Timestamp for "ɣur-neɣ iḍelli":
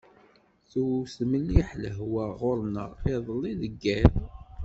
2.39-3.53